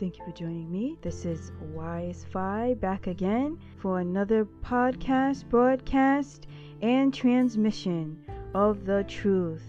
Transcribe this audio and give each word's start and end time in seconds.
Thank 0.00 0.16
you 0.16 0.24
for 0.24 0.32
joining 0.32 0.72
me. 0.72 0.96
This 1.02 1.26
is 1.26 1.52
Wise 1.74 2.24
Fi 2.32 2.72
back 2.72 3.06
again 3.06 3.58
for 3.76 4.00
another 4.00 4.46
podcast, 4.64 5.46
broadcast, 5.50 6.46
and 6.80 7.12
transmission 7.12 8.24
of 8.54 8.86
the 8.86 9.04
truth. 9.04 9.62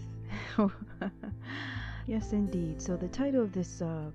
yes, 2.08 2.32
indeed. 2.32 2.82
So, 2.82 2.96
the 2.96 3.10
title 3.10 3.42
of 3.42 3.52
this 3.52 3.82
uh, 3.82 4.12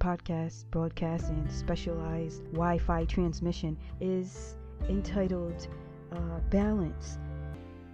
podcast, 0.00 0.64
broadcast, 0.72 1.28
and 1.28 1.48
specialized 1.48 2.42
Wi 2.46 2.78
Fi 2.78 3.04
transmission 3.04 3.76
is 4.00 4.56
entitled 4.88 5.68
uh, 6.10 6.40
Balance 6.50 7.16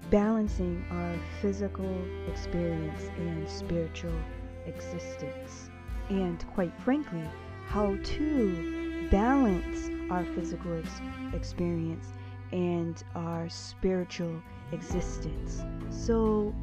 Balancing 0.08 0.82
Our 0.90 1.14
Physical 1.42 1.94
Experience 2.26 3.10
and 3.18 3.46
Spiritual 3.46 4.18
Existence. 4.64 5.68
And 6.08 6.42
quite 6.54 6.72
frankly, 6.80 7.22
how 7.66 7.96
to 8.02 9.08
balance 9.10 9.90
our 10.10 10.24
physical 10.34 10.78
ex- 10.78 11.00
experience 11.34 12.06
and 12.52 13.02
our 13.14 13.48
spiritual 13.48 14.40
existence. 14.72 15.62
So, 15.90 16.54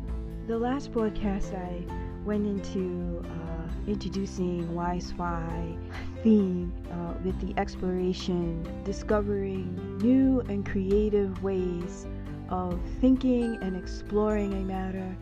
the 0.48 0.58
last 0.58 0.92
broadcast 0.92 1.54
I 1.54 1.84
went 2.26 2.46
into 2.46 3.24
uh, 3.26 3.64
introducing 3.88 4.74
Wise 4.74 5.14
Fi 5.18 5.78
theme 6.22 6.74
uh, 6.92 7.14
with 7.24 7.40
the 7.42 7.60
exploration, 7.60 8.66
discovering 8.84 9.98
new 10.00 10.42
and 10.42 10.66
creative 10.66 11.44
ways 11.44 12.08
of 12.50 12.80
thinking 13.00 13.58
and 13.62 13.76
exploring 13.76 14.54
a 14.54 14.62
matter 14.62 15.16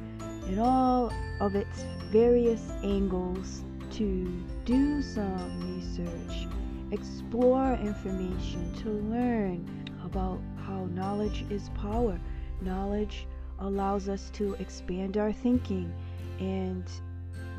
in 0.47 0.59
all 0.59 1.11
of 1.39 1.55
its 1.55 1.85
various 2.11 2.71
angles 2.83 3.63
to 3.91 4.25
do 4.65 5.01
some 5.01 5.75
research, 5.75 6.47
explore 6.91 7.73
information, 7.73 8.73
to 8.75 8.89
learn 8.89 9.67
about 10.03 10.39
how 10.65 10.85
knowledge 10.85 11.45
is 11.49 11.69
power. 11.75 12.19
Knowledge 12.61 13.27
allows 13.59 14.09
us 14.09 14.29
to 14.31 14.53
expand 14.55 15.17
our 15.17 15.31
thinking 15.31 15.93
and 16.39 16.85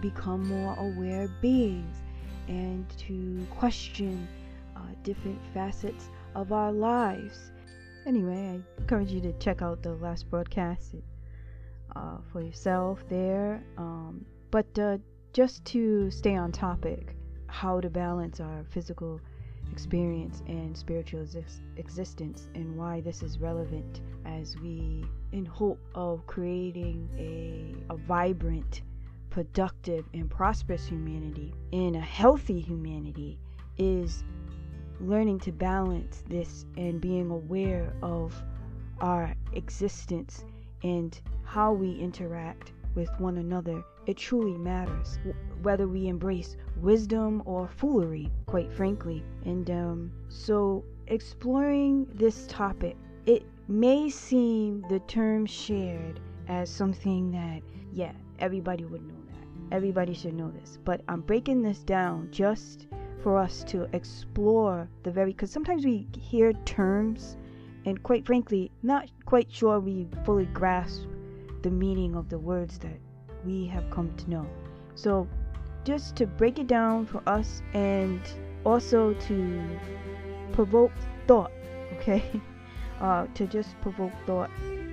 become 0.00 0.46
more 0.48 0.74
aware 0.78 1.28
beings 1.40 1.96
and 2.48 2.88
to 2.98 3.46
question 3.50 4.26
uh, 4.76 4.80
different 5.02 5.38
facets 5.54 6.08
of 6.34 6.52
our 6.52 6.72
lives. 6.72 7.52
Anyway, 8.06 8.60
I 8.78 8.80
encourage 8.80 9.12
you 9.12 9.20
to 9.20 9.32
check 9.34 9.62
out 9.62 9.82
the 9.82 9.94
last 9.94 10.28
broadcast 10.28 10.96
uh, 11.94 12.16
for 12.32 12.42
yourself 12.42 13.04
there. 13.08 13.62
Um, 13.76 14.24
but 14.50 14.78
uh, 14.78 14.98
just 15.32 15.64
to 15.64 16.10
stay 16.10 16.36
on 16.36 16.52
topic, 16.52 17.16
how 17.46 17.80
to 17.80 17.88
balance 17.88 18.40
our 18.40 18.64
physical 18.70 19.20
experience 19.70 20.42
and 20.46 20.76
spiritual 20.76 21.26
existence 21.76 22.48
and 22.54 22.76
why 22.76 23.00
this 23.00 23.22
is 23.22 23.38
relevant 23.38 24.02
as 24.26 24.56
we 24.58 25.04
in 25.32 25.46
hope 25.46 25.80
of 25.94 26.26
creating 26.26 27.08
a, 27.18 27.92
a 27.92 27.96
vibrant 27.96 28.82
productive 29.30 30.04
and 30.12 30.28
prosperous 30.30 30.86
humanity 30.86 31.54
and 31.72 31.96
a 31.96 32.00
healthy 32.00 32.60
humanity 32.60 33.38
is 33.78 34.24
learning 35.00 35.40
to 35.40 35.50
balance 35.50 36.22
this 36.28 36.66
and 36.76 37.00
being 37.00 37.30
aware 37.30 37.94
of 38.02 38.34
our 39.00 39.34
existence 39.54 40.44
and 40.82 41.20
how 41.44 41.72
we 41.72 41.92
interact 41.92 42.72
with 42.94 43.08
one 43.18 43.38
another. 43.38 43.82
It 44.06 44.16
truly 44.16 44.56
matters 44.56 45.18
whether 45.62 45.86
we 45.86 46.08
embrace 46.08 46.56
wisdom 46.80 47.42
or 47.44 47.68
foolery, 47.68 48.30
quite 48.46 48.72
frankly. 48.72 49.22
And 49.44 49.70
um, 49.70 50.12
so, 50.28 50.84
exploring 51.06 52.06
this 52.14 52.46
topic, 52.48 52.96
it 53.26 53.44
may 53.68 54.10
seem 54.10 54.84
the 54.88 54.98
term 55.00 55.46
shared 55.46 56.18
as 56.48 56.68
something 56.68 57.30
that, 57.30 57.62
yeah, 57.92 58.12
everybody 58.40 58.84
would 58.84 59.06
know 59.06 59.14
that. 59.28 59.76
Everybody 59.76 60.14
should 60.14 60.34
know 60.34 60.50
this. 60.50 60.78
But 60.84 61.02
I'm 61.08 61.20
breaking 61.20 61.62
this 61.62 61.78
down 61.78 62.28
just 62.32 62.88
for 63.22 63.38
us 63.38 63.62
to 63.64 63.88
explore 63.94 64.88
the 65.04 65.10
very 65.12 65.32
because 65.32 65.50
sometimes 65.50 65.84
we 65.84 66.08
hear 66.18 66.52
terms 66.64 67.36
and 67.84 68.02
quite 68.02 68.26
frankly 68.26 68.70
not 68.82 69.08
quite 69.24 69.50
sure 69.50 69.78
we 69.78 70.08
fully 70.24 70.46
grasp 70.46 71.02
the 71.62 71.70
meaning 71.70 72.16
of 72.16 72.28
the 72.28 72.38
words 72.38 72.78
that 72.78 72.98
we 73.44 73.66
have 73.66 73.88
come 73.90 74.12
to 74.16 74.30
know 74.30 74.46
so 74.94 75.26
just 75.84 76.16
to 76.16 76.26
break 76.26 76.58
it 76.58 76.66
down 76.66 77.06
for 77.06 77.22
us 77.26 77.62
and 77.74 78.20
also 78.64 79.14
to 79.14 79.62
provoke 80.52 80.92
thought 81.26 81.50
okay 81.94 82.22
uh, 83.00 83.26
to 83.34 83.46
just 83.46 83.80
provoke 83.80 84.12
thought 84.26 84.50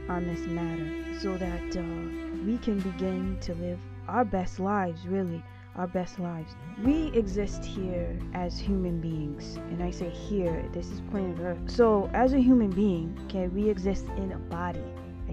on 0.09 0.25
this 0.25 0.41
matter 0.47 1.19
so 1.19 1.37
that 1.37 1.77
uh, 1.77 2.45
we 2.45 2.57
can 2.57 2.79
begin 2.79 3.37
to 3.41 3.53
live 3.55 3.79
our 4.07 4.25
best 4.25 4.59
lives 4.59 5.05
really 5.07 5.43
our 5.79 5.87
best 5.87 6.19
lives. 6.19 6.55
We 6.83 7.07
exist 7.13 7.63
here 7.63 8.19
as 8.33 8.59
human 8.59 8.99
beings, 8.99 9.55
and 9.55 9.81
I 9.81 9.91
say 9.91 10.09
here, 10.09 10.65
this 10.73 10.87
is 10.89 11.01
planet 11.09 11.39
Earth. 11.39 11.59
So, 11.67 12.09
as 12.13 12.33
a 12.33 12.39
human 12.39 12.69
being, 12.69 13.17
okay, 13.25 13.47
we 13.47 13.69
exist 13.69 14.05
in 14.17 14.33
a 14.33 14.37
body. 14.37 14.83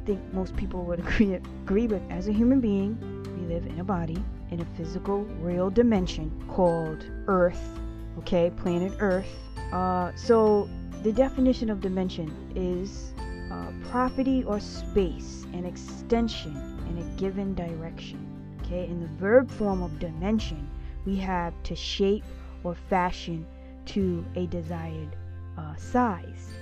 Think 0.07 0.21
most 0.33 0.57
people 0.57 0.85
would 0.85 1.01
agree 1.07 1.35
agree 1.35 1.89
with. 1.89 2.03
As 2.11 2.29
a 2.29 2.33
human 2.33 2.61
being, 2.61 2.97
we 3.37 3.53
live 3.53 3.67
in 3.67 3.81
a 3.81 3.85
body 3.85 4.17
in 4.53 4.61
a 4.61 4.65
physical, 4.77 5.25
real 5.41 5.69
dimension 5.69 6.31
called 6.49 7.05
Earth. 7.27 7.79
Okay, 8.19 8.51
planet 8.57 8.93
Earth. 9.01 9.27
Uh, 9.73 10.13
so 10.15 10.69
the 11.03 11.13
definition 11.13 11.71
of 11.71 11.81
dimension 11.81 12.33
is 12.55 13.13
uh, 13.51 13.73
property 13.91 14.45
or 14.45 14.61
space, 14.61 15.45
an 15.53 15.65
extension 15.65 16.55
in 16.89 16.99
a 16.99 17.17
given 17.17 17.55
direction. 17.55 18.21
Okay, 18.63 18.87
in 18.87 19.01
the 19.01 19.09
verb 19.19 19.51
form 19.51 19.83
of 19.83 19.99
dimension, 19.99 20.69
we 21.05 21.17
have 21.17 21.53
to 21.65 21.75
shape 21.75 22.25
or 22.65 22.75
fashion 22.75 23.45
to 23.87 24.25
a 24.37 24.47
desired 24.47 25.17
uh, 25.59 25.75
size. 25.77 26.53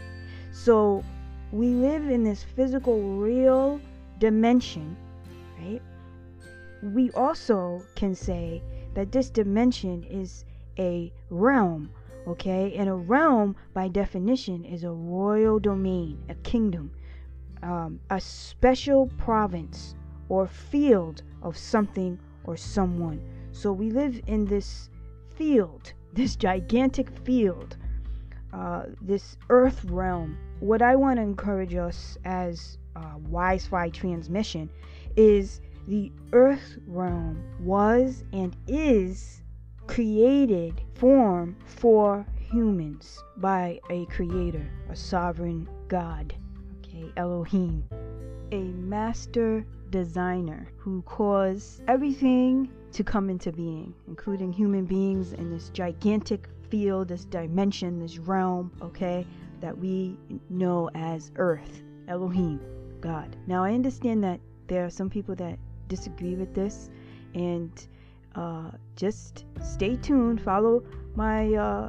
So 0.53 1.03
we 1.55 1.69
live 1.69 2.11
in 2.11 2.25
this 2.25 2.43
physical, 2.43 3.01
real 3.01 3.81
dimension, 4.19 4.97
right? 5.61 5.81
We 6.83 7.13
also 7.13 7.81
can 7.95 8.13
say 8.17 8.61
that 8.95 9.13
this 9.13 9.31
dimension 9.31 10.03
is 10.03 10.45
a 10.81 11.13
realm, 11.31 11.91
okay? 12.27 12.75
And 12.75 12.89
a 12.89 12.95
realm, 12.95 13.55
by 13.73 13.87
definition, 13.87 14.65
is 14.65 14.83
a 14.83 14.91
royal 14.91 15.61
domain, 15.61 16.19
a 16.29 16.35
kingdom, 16.35 16.91
um, 17.63 18.01
a 18.11 18.21
special 18.21 19.07
province 19.17 19.95
or 20.29 20.49
field 20.49 21.23
of 21.41 21.57
something 21.57 22.19
or 22.43 22.57
someone. 22.57 23.23
So 23.53 23.73
we 23.73 23.91
live 23.91 24.21
in 24.27 24.45
this 24.45 24.91
field, 25.37 25.93
this 26.13 26.35
gigantic 26.35 27.11
field, 27.25 27.77
uh, 28.53 28.87
this 29.01 29.37
earth 29.51 29.85
realm. 29.85 30.37
What 30.65 30.81
I 30.81 30.97
want 30.97 31.19
to 31.19 31.23
encourage 31.23 31.75
us 31.75 32.17
as 32.25 32.79
uh, 32.97 33.19
Wise 33.29 33.67
Fi 33.67 33.91
transmission 33.91 34.71
is 35.15 35.61
the 35.87 36.11
earth 36.33 36.79
realm 36.87 37.45
was 37.61 38.25
and 38.33 38.57
is 38.67 39.43
created 39.87 40.81
form 40.95 41.55
for 41.67 42.27
humans 42.39 43.23
by 43.37 43.79
a 43.91 44.07
creator, 44.07 44.67
a 44.89 44.97
sovereign 44.97 45.69
God, 45.89 46.35
okay, 46.79 47.13
Elohim, 47.19 47.85
a 48.51 48.63
master 48.63 49.67
designer 49.91 50.73
who 50.79 51.03
caused 51.03 51.83
everything 51.89 52.71
to 52.93 53.05
come 53.05 53.29
into 53.29 53.53
being, 53.53 53.93
including 54.09 54.51
human 54.51 54.87
beings 54.87 55.35
in 55.35 55.51
this 55.51 55.69
gigantic 55.69 56.49
field, 56.71 57.09
this 57.09 57.27
dimension, 57.27 58.01
this 58.01 58.17
realm, 58.17 58.73
okay, 58.81 59.27
that 59.65 59.79
we 59.79 60.15
know 60.51 60.91
as 60.95 61.33
Earth, 61.37 61.83
Elohim, 62.07 62.61
God. 63.01 63.35
Now, 63.47 63.65
I 63.65 63.73
understand 63.73 64.23
that 64.23 64.39
there 64.67 64.85
are 64.85 64.91
some 64.91 65.09
people 65.09 65.35
that 65.37 65.59
disagree 65.89 66.35
with 66.35 66.55
this, 66.55 66.91
and 67.35 67.71
uh, 68.35 68.73
just 68.95 69.47
stay 69.63 69.97
tuned, 69.97 70.43
follow 70.43 70.85
my 71.15 71.55
uh, 71.55 71.89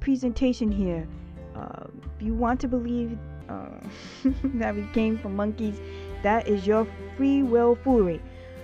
presentation 0.00 0.72
here. 0.72 1.06
Uh, 1.54 1.86
if 2.16 2.20
you 2.20 2.34
want 2.34 2.58
to 2.62 2.66
believe 2.66 3.16
uh, 3.48 3.68
that 4.54 4.74
we 4.74 4.84
came 4.92 5.16
from 5.16 5.36
monkeys, 5.36 5.80
that 6.24 6.48
is 6.48 6.66
your 6.66 6.84
free 7.16 7.44
will 7.44 7.76
foolery. 7.76 8.20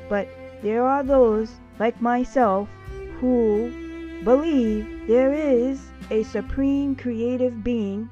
But 0.08 0.26
there 0.60 0.84
are 0.84 1.04
those, 1.04 1.52
like 1.78 2.02
myself, 2.02 2.68
who 3.20 3.70
believe 4.24 5.06
there 5.06 5.32
is 5.32 5.80
a 6.10 6.24
supreme 6.24 6.96
creative 6.96 7.62
being, 7.62 8.10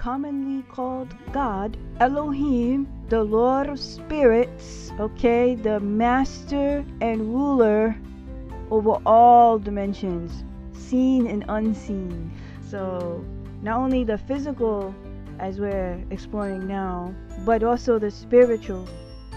commonly 0.00 0.62
called 0.62 1.14
God, 1.30 1.76
Elohim, 2.00 2.88
the 3.10 3.22
Lord 3.22 3.68
of 3.68 3.78
spirits, 3.78 4.90
okay, 4.98 5.54
the 5.54 5.78
master 5.78 6.82
and 7.02 7.34
ruler 7.34 7.94
over 8.70 8.92
all 9.04 9.58
dimensions, 9.58 10.42
seen 10.72 11.26
and 11.26 11.44
unseen. 11.48 12.32
So, 12.66 13.22
not 13.60 13.78
only 13.78 14.02
the 14.04 14.16
physical, 14.16 14.94
as 15.38 15.60
we're 15.60 16.02
exploring 16.10 16.66
now, 16.66 17.14
but 17.44 17.62
also 17.62 17.98
the 17.98 18.10
spiritual 18.10 18.88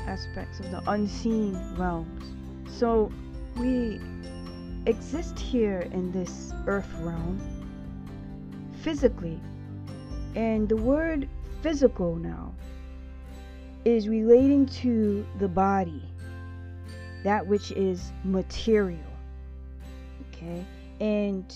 aspects 0.07 0.61
of 0.61 0.71
the 0.71 0.81
unseen 0.89 1.59
realms. 1.75 2.23
So, 2.71 3.11
we 3.57 3.99
exist 4.85 5.37
here 5.37 5.89
in 5.91 6.13
this 6.13 6.53
earth 6.67 6.93
realm 7.01 7.37
physically. 8.81 9.41
And 10.35 10.67
the 10.67 10.77
word 10.77 11.29
physical 11.61 12.15
now 12.15 12.53
is 13.85 14.07
relating 14.07 14.65
to 14.65 15.25
the 15.39 15.47
body, 15.47 16.01
that 17.23 17.45
which 17.45 17.71
is 17.71 18.11
material. 18.23 18.99
Okay? 20.29 20.65
And 20.99 21.53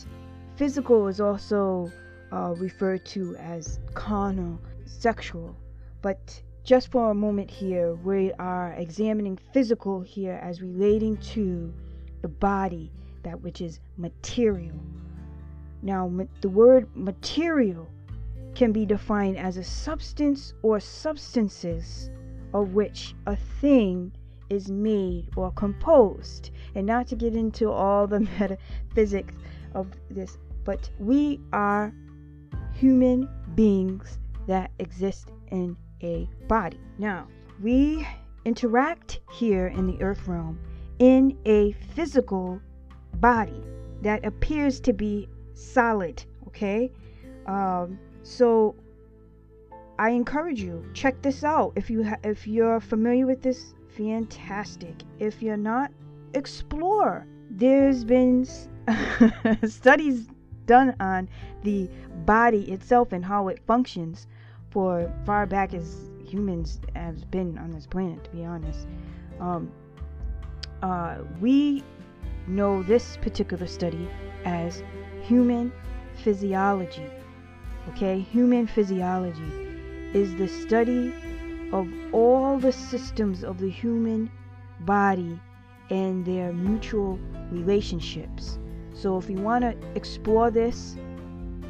physical 0.56 1.08
is 1.08 1.20
also 1.20 1.92
uh, 2.32 2.54
referred 2.58 3.06
to 3.06 3.36
as 3.38 3.80
carnal, 3.94 4.60
sexual. 4.86 5.56
But 6.02 6.42
just 6.64 6.92
for 6.92 7.12
a 7.12 7.16
moment 7.16 7.50
here, 7.50 7.96
we 7.96 8.32
are 8.34 8.74
examining 8.74 9.40
physical 9.54 10.02
here 10.02 10.40
as 10.44 10.62
relating 10.62 11.18
to 11.18 11.74
the 12.22 12.28
body, 12.28 12.92
that 13.24 13.42
which 13.42 13.62
is 13.62 13.80
material. 13.98 14.76
Now, 15.82 16.12
the 16.42 16.50
word 16.50 16.88
material 16.96 17.88
can 18.58 18.72
be 18.72 18.88
defined 18.88 19.38
as 19.38 19.58
a 19.58 19.64
substance 19.64 20.56
or 20.64 20.80
substances 20.80 22.10
of 22.56 22.74
which 22.74 23.14
a 23.28 23.36
thing 23.62 24.12
is 24.50 24.72
made 24.72 25.30
or 25.36 25.52
composed. 25.52 26.50
And 26.74 26.88
not 26.88 27.06
to 27.10 27.16
get 27.16 27.36
into 27.36 27.70
all 27.70 28.08
the 28.08 28.20
metaphysics 28.40 29.36
of 29.76 29.92
this, 30.10 30.40
but 30.64 30.90
we 30.98 31.40
are 31.54 31.94
human 32.74 33.30
beings 33.54 34.18
that 34.48 34.72
exist 34.80 35.32
in 35.52 35.78
a 36.02 36.28
body. 36.48 36.80
Now, 36.98 37.28
we 37.62 38.08
interact 38.44 39.20
here 39.34 39.68
in 39.68 39.86
the 39.86 40.02
earth 40.02 40.28
realm 40.28 40.60
in 40.98 41.38
a 41.46 41.74
physical 41.94 42.60
body 43.18 43.64
that 44.02 44.26
appears 44.26 44.80
to 44.80 44.94
be 44.94 45.30
solid, 45.54 46.24
okay? 46.48 46.92
Um, 47.46 48.00
so 48.28 48.76
I 49.98 50.10
encourage 50.10 50.62
you 50.62 50.86
check 50.94 51.22
this 51.22 51.46
out. 51.46 51.72
If 51.78 51.90
you 51.90 52.04
ha- 52.04 52.20
if 52.24 52.46
you're 52.46 52.82
familiar 52.82 53.26
with 53.26 53.42
this, 53.42 53.74
fantastic. 53.96 54.96
If 55.18 55.42
you're 55.42 55.56
not, 55.56 55.92
explore. 56.34 57.26
There's 57.50 58.04
been 58.04 58.46
studies 59.66 60.28
done 60.66 60.94
on 61.00 61.30
the 61.64 61.90
body 62.26 62.70
itself 62.70 63.14
and 63.14 63.24
how 63.24 63.48
it 63.48 63.62
functions 63.66 64.28
for 64.72 65.10
far 65.26 65.46
back 65.46 65.74
as 65.74 66.12
humans 66.22 66.82
have 66.96 67.32
been 67.32 67.58
on 67.58 67.72
this 67.72 67.88
planet. 67.88 68.26
To 68.26 68.30
be 68.32 68.44
honest, 68.44 68.88
um, 69.40 69.72
uh, 70.84 71.20
we 71.40 71.82
know 72.46 72.84
this 72.84 73.18
particular 73.22 73.68
study 73.68 74.10
as 74.44 74.84
human 75.22 75.72
physiology. 76.24 77.10
Okay, 77.90 78.20
human 78.20 78.68
physiology 78.68 79.52
is 80.14 80.36
the 80.36 80.48
study 80.48 81.14
of 81.72 81.88
all 82.14 82.58
the 82.58 82.72
systems 82.72 83.44
of 83.44 83.60
the 83.60 83.70
human 83.70 84.30
body 84.82 85.40
and 85.90 86.26
their 86.26 86.54
mutual 86.54 87.18
relationships. 87.52 88.60
So, 88.94 89.18
if 89.18 89.30
you 89.30 89.38
want 89.38 89.64
to 89.64 89.76
explore 89.96 90.52
this 90.52 90.98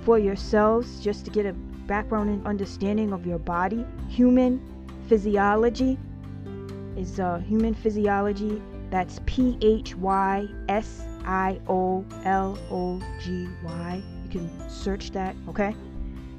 for 0.04 0.18
yourselves, 0.18 1.02
just 1.02 1.26
to 1.26 1.32
get 1.32 1.46
a 1.46 1.54
background 1.54 2.30
and 2.30 2.46
understanding 2.48 3.14
of 3.14 3.26
your 3.26 3.40
body, 3.40 3.86
human 4.10 4.62
physiology 5.08 5.98
is 6.96 7.20
uh, 7.20 7.40
human 7.40 7.74
physiology. 7.74 8.62
That's 8.90 9.20
P 9.26 9.58
H 9.62 9.96
Y 9.96 10.48
S 10.70 11.04
I 11.26 11.60
O 11.68 12.06
L 12.24 12.58
O 12.72 13.02
G 13.22 13.48
Y. 13.64 14.02
You 14.24 14.30
can 14.30 14.70
search 14.70 15.12
that, 15.12 15.36
okay? 15.50 15.76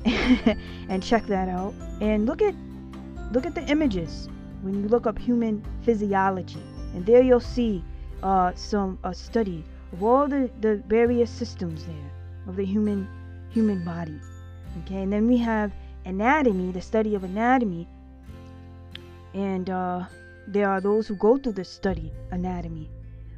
and 0.89 1.03
check 1.03 1.27
that 1.27 1.49
out. 1.49 1.75
And 2.01 2.27
look 2.27 2.43
at 2.43 2.55
look 3.33 3.47
at 3.47 3.55
the 3.55 3.65
images 3.67 4.29
when 4.63 4.75
you 4.75 4.89
look 4.89 5.07
up 5.07 5.19
human 5.19 5.65
physiology, 5.83 6.63
and 6.95 7.05
there 7.05 7.23
you'll 7.23 7.41
see 7.41 7.85
uh, 8.23 8.53
some 8.55 8.99
a 9.05 9.15
study 9.15 9.65
of 9.93 10.03
all 10.03 10.29
the, 10.29 10.51
the 10.61 10.83
various 10.89 11.31
systems 11.31 11.85
there 11.85 12.11
of 12.47 12.57
the 12.57 12.65
human 12.65 13.09
human 13.51 13.85
body. 13.85 14.21
Okay, 14.83 15.03
and 15.03 15.13
then 15.13 15.27
we 15.27 15.37
have 15.39 15.73
anatomy, 16.05 16.71
the 16.73 16.81
study 16.81 17.15
of 17.15 17.25
anatomy, 17.25 17.89
and 19.35 19.71
uh, 19.71 20.05
there 20.47 20.69
are 20.69 20.81
those 20.81 21.07
who 21.07 21.17
go 21.17 21.37
through 21.37 21.53
the 21.53 21.65
study 21.65 22.13
anatomy 22.31 22.91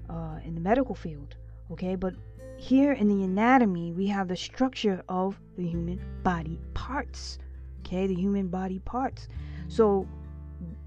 uh, 0.08 0.38
in 0.44 0.54
the 0.54 0.60
medical 0.60 0.94
field. 0.94 1.36
Okay, 1.72 1.94
but 1.94 2.14
here 2.60 2.92
in 2.92 3.08
the 3.08 3.24
anatomy, 3.24 3.90
we 3.90 4.06
have 4.08 4.28
the 4.28 4.36
structure 4.36 5.02
of 5.08 5.40
the 5.56 5.66
human 5.66 5.98
body 6.22 6.60
parts. 6.74 7.38
Okay, 7.80 8.06
the 8.06 8.14
human 8.14 8.48
body 8.48 8.80
parts. 8.80 9.28
So, 9.68 10.06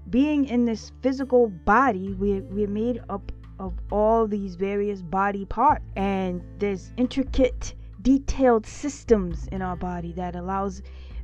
being 0.08 0.44
in 0.44 0.66
this 0.66 0.92
physical 1.02 1.48
body, 1.48 2.14
we, 2.14 2.42
we're 2.42 2.68
made 2.68 3.02
up 3.08 3.32
of 3.58 3.74
all 3.90 4.28
these 4.28 4.54
various 4.54 5.02
body 5.02 5.46
parts, 5.46 5.84
and 5.96 6.44
there's 6.60 6.92
intricate, 6.96 7.74
detailed 8.02 8.66
systems 8.66 9.48
in 9.48 9.60
our 9.60 9.76
body 9.76 10.12
that 10.12 10.36
allows 10.36 10.80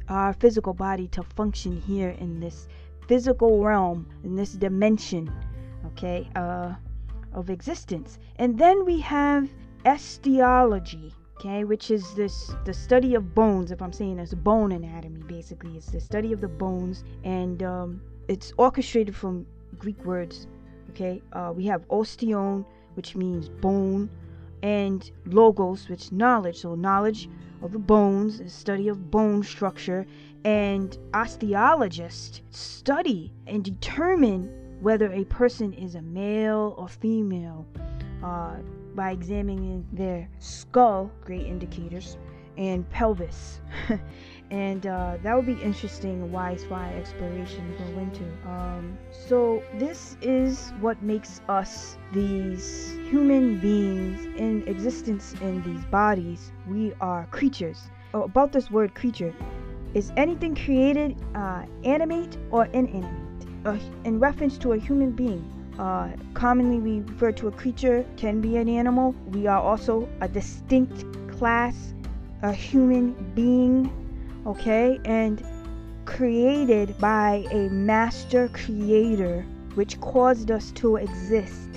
our 0.09 0.33
physical 0.33 0.75
body 0.75 1.07
to 1.09 1.23
function 1.23 1.81
here 1.81 2.11
in 2.19 2.41
this 2.41 2.67
physical 3.07 3.63
realm, 3.63 4.05
in 4.25 4.35
this 4.35 4.55
dimension, 4.55 5.31
okay, 5.87 6.29
uh, 6.35 6.75
of 7.33 7.51
existence. 7.51 8.19
And 8.37 8.59
then 8.59 8.85
we 8.85 8.99
have 8.99 9.49
osteology 9.85 11.15
okay 11.39 11.65
which 11.65 11.91
is 11.91 12.15
this 12.15 12.53
the 12.65 12.75
study 12.75 13.15
of 13.15 13.35
bones 13.35 13.71
if 13.71 13.81
i'm 13.81 13.93
saying 13.93 14.19
it's 14.19 14.35
bone 14.35 14.73
anatomy 14.73 15.21
basically. 15.31 15.77
It's 15.77 15.91
the 15.91 16.01
study 16.01 16.33
of 16.33 16.41
the 16.43 16.49
bones 16.49 17.03
and 17.25 17.63
um, 17.63 18.03
it's 18.29 18.53
orchestrated 18.59 19.17
from 19.17 19.47
greek 19.79 20.05
words 20.05 20.49
okay? 20.91 21.23
Uh, 21.33 21.53
we 21.55 21.65
have 21.67 21.89
osteon 21.89 22.67
which 22.95 23.17
means 23.17 23.49
bone 23.49 24.11
and 24.63 25.11
logos 25.25 25.89
which 25.89 26.13
knowledge. 26.13 26.59
So 26.59 26.75
knowledge 26.75 27.31
of 27.63 27.73
the 27.73 27.79
bones 27.79 28.39
the 28.39 28.51
study 28.51 28.89
of 28.89 29.11
bone 29.11 29.43
structure 29.43 30.05
and 30.45 30.99
osteologists 31.13 32.43
study 32.51 33.33
and 33.47 33.65
determine 33.65 34.51
whether 34.81 35.13
a 35.13 35.25
person 35.25 35.73
is 35.73 35.95
a 35.95 36.03
male 36.03 36.75
or 36.77 36.89
female. 36.89 37.67
Uh, 38.23 38.57
by 38.95 39.13
examining 39.13 39.87
their 39.93 40.29
skull, 40.39 41.11
great 41.25 41.47
indicators, 41.47 42.17
and 42.57 42.89
pelvis. 42.91 43.61
and 44.51 44.87
uh, 44.87 45.17
that 45.23 45.35
would 45.35 45.47
be 45.47 45.61
interesting 45.63 46.31
Wise 46.33 46.65
Fi 46.65 46.93
exploration 46.95 47.75
go 47.79 48.01
into. 48.01 48.25
Um, 48.47 48.99
so 49.11 49.63
this 49.79 50.17
is 50.21 50.73
what 50.81 51.03
makes 51.03 51.41
us 51.49 51.97
these 52.13 52.99
human 53.09 53.59
beings 53.61 54.27
in 54.37 54.63
existence 54.67 55.35
in 55.41 55.63
these 55.63 55.85
bodies. 55.87 56.53
We 56.69 56.93
are 57.01 57.27
creatures. 57.31 57.91
Oh, 58.13 58.23
about 58.25 58.53
this 58.53 58.71
word 58.71 58.95
creature, 58.95 59.35
is 59.95 60.13
anything 60.17 60.55
created 60.55 61.17
uh, 61.35 61.65
animate 61.85 62.37
or 62.51 62.67
inanimate? 62.67 63.17
Uh, 63.65 63.77
in 64.05 64.19
reference 64.19 64.57
to 64.57 64.73
a 64.73 64.79
human 64.79 65.11
being, 65.11 65.45
uh, 65.79 66.11
commonly, 66.35 66.79
we 66.79 67.01
refer 67.01 67.33
to 67.33 67.49
a 67.49 67.53
creature 67.53 68.05
can 68.17 68.41
be 68.41 68.57
an 68.57 68.69
animal. 68.69 69.15
We 69.33 69.47
are 69.47 69.61
also 69.61 70.09
a 70.21 70.29
distinct 70.29 71.05
class, 71.39 71.95
a 72.43 72.53
human 72.53 73.15
being, 73.35 73.91
okay, 74.47 75.01
and 75.05 75.43
created 76.05 76.99
by 76.99 77.47
a 77.51 77.69
master 77.69 78.49
creator, 78.49 79.47
which 79.75 80.01
caused 80.01 80.51
us 80.51 80.71
to 80.73 80.97
exist, 80.97 81.71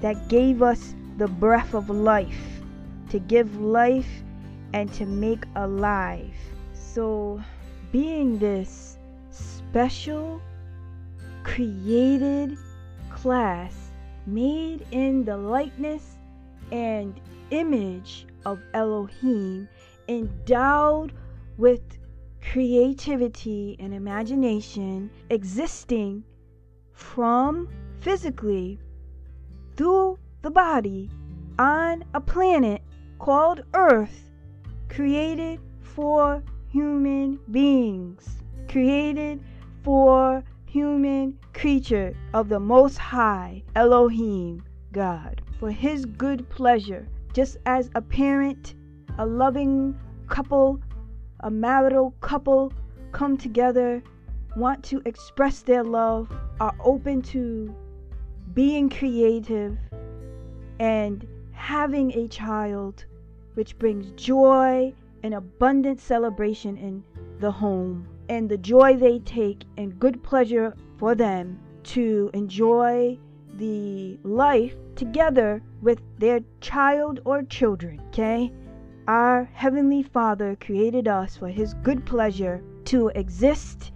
that 0.00 0.28
gave 0.28 0.62
us 0.62 0.94
the 1.18 1.28
breath 1.28 1.74
of 1.74 1.90
life, 1.90 2.62
to 3.10 3.18
give 3.18 3.60
life 3.60 4.08
and 4.72 4.92
to 4.94 5.04
make 5.04 5.44
alive. 5.56 6.34
So, 6.72 7.42
being 7.92 8.38
this 8.38 8.96
special, 9.30 10.40
created, 11.42 12.56
class 13.20 13.92
made 14.26 14.86
in 14.92 15.24
the 15.24 15.36
likeness 15.36 16.16
and 16.72 17.20
image 17.50 18.26
of 18.46 18.58
Elohim, 18.72 19.68
endowed 20.08 21.12
with 21.58 21.82
creativity 22.40 23.76
and 23.78 23.92
imagination, 23.92 25.10
existing 25.28 26.24
from 26.92 27.68
physically 28.00 28.78
through 29.76 30.18
the 30.40 30.50
body 30.50 31.10
on 31.58 32.02
a 32.14 32.20
planet 32.20 32.80
called 33.18 33.62
Earth, 33.74 34.30
created 34.88 35.60
for 35.82 36.42
human 36.70 37.38
beings, 37.50 38.42
created 38.66 39.42
for 39.82 40.42
human 40.70 41.36
creature 41.52 42.14
of 42.32 42.48
the 42.48 42.60
Most 42.60 42.96
High 42.96 43.60
Elohim 43.74 44.62
God, 44.92 45.42
for 45.58 45.68
His 45.68 46.06
good 46.06 46.48
pleasure, 46.48 47.08
just 47.32 47.56
as 47.66 47.90
a 47.96 48.00
parent, 48.00 48.76
a 49.18 49.26
loving 49.26 49.98
couple, 50.28 50.80
a 51.40 51.50
marital 51.50 52.14
couple 52.20 52.72
come 53.10 53.36
together, 53.36 54.00
want 54.56 54.84
to 54.84 55.02
express 55.06 55.62
their 55.62 55.82
love, 55.82 56.30
are 56.60 56.76
open 56.84 57.20
to 57.22 57.74
being 58.54 58.88
creative 58.88 59.76
and 60.78 61.26
having 61.50 62.12
a 62.12 62.28
child, 62.28 63.06
which 63.54 63.76
brings 63.76 64.12
joy 64.12 64.94
and 65.24 65.34
abundant 65.34 66.00
celebration 66.00 66.76
in 66.76 67.02
the 67.40 67.50
home, 67.50 68.06
and 68.30 68.48
the 68.48 68.56
joy 68.56 68.96
they 68.96 69.18
take 69.18 69.64
and 69.76 69.98
good 69.98 70.22
pleasure 70.22 70.72
for 70.98 71.16
them 71.16 71.58
to 71.82 72.30
enjoy 72.32 73.18
the 73.54 74.16
life 74.22 74.76
together 74.94 75.60
with 75.82 76.00
their 76.18 76.38
child 76.60 77.18
or 77.24 77.42
children. 77.42 78.00
Okay? 78.08 78.52
Our 79.08 79.50
Heavenly 79.52 80.04
Father 80.04 80.56
created 80.60 81.08
us 81.08 81.36
for 81.36 81.48
His 81.48 81.74
good 81.82 82.06
pleasure 82.06 82.62
to 82.84 83.08
exist 83.16 83.90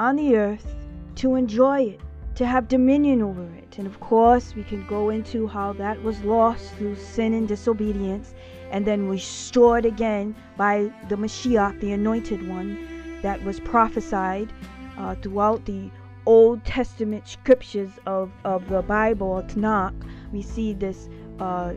on 0.00 0.16
the 0.16 0.36
earth, 0.36 0.74
to 1.16 1.34
enjoy 1.34 1.82
it, 1.82 2.00
to 2.36 2.46
have 2.46 2.68
dominion 2.68 3.20
over 3.20 3.44
it. 3.56 3.76
And 3.76 3.86
of 3.86 4.00
course, 4.00 4.54
we 4.54 4.64
can 4.64 4.86
go 4.86 5.10
into 5.10 5.46
how 5.46 5.74
that 5.74 6.02
was 6.02 6.22
lost 6.22 6.72
through 6.76 6.96
sin 6.96 7.34
and 7.34 7.46
disobedience 7.46 8.32
and 8.70 8.86
then 8.86 9.06
restored 9.06 9.84
again 9.84 10.34
by 10.56 10.90
the 11.10 11.16
Mashiach, 11.16 11.78
the 11.80 11.92
anointed 11.92 12.48
one, 12.48 12.95
that 13.22 13.42
was 13.44 13.60
prophesied 13.60 14.52
uh, 14.98 15.14
throughout 15.16 15.64
the 15.64 15.90
Old 16.26 16.64
Testament 16.64 17.28
scriptures 17.28 17.90
of, 18.06 18.32
of 18.44 18.68
the 18.68 18.82
Bible, 18.82 19.42
Tanakh. 19.46 19.94
We 20.32 20.42
see 20.42 20.72
this 20.72 21.08
uh, 21.38 21.74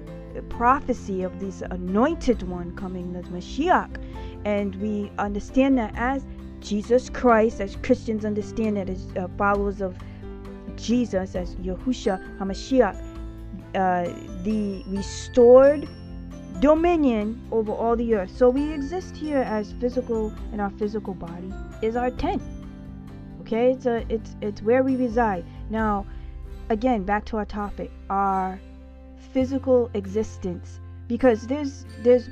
prophecy 0.49 1.23
of 1.23 1.39
this 1.39 1.61
anointed 1.61 2.43
one 2.43 2.75
coming, 2.75 3.13
the 3.13 3.21
Mashiach. 3.23 3.97
And 4.45 4.75
we 4.75 5.11
understand 5.17 5.77
that 5.77 5.93
as 5.95 6.25
Jesus 6.61 7.09
Christ, 7.09 7.61
as 7.61 7.75
Christians 7.77 8.25
understand 8.25 8.77
that 8.77 8.89
as 8.89 9.07
uh, 9.17 9.27
followers 9.37 9.81
of 9.81 9.95
Jesus, 10.75 11.35
as 11.35 11.55
Yahusha 11.55 12.39
HaMashiach, 12.39 12.95
uh, 13.75 14.05
the 14.43 14.83
restored 14.87 15.87
dominion 16.59 17.41
over 17.51 17.71
all 17.71 17.95
the 17.95 18.15
earth. 18.15 18.35
So 18.35 18.49
we 18.49 18.71
exist 18.71 19.15
here 19.15 19.39
as 19.39 19.71
physical, 19.73 20.33
and 20.51 20.59
our 20.59 20.71
physical 20.71 21.13
body 21.13 21.53
is 21.81 21.95
our 21.95 22.11
tent. 22.11 22.41
Okay, 23.41 23.71
it's 23.71 23.85
a, 23.85 24.05
it's 24.09 24.35
it's 24.41 24.61
where 24.61 24.83
we 24.83 24.95
reside. 24.95 25.45
Now, 25.69 26.05
again, 26.69 27.03
back 27.03 27.25
to 27.25 27.37
our 27.37 27.45
topic, 27.45 27.91
our 28.09 28.59
physical 29.33 29.89
existence, 29.93 30.79
because 31.07 31.47
there's 31.47 31.85
there's 32.03 32.29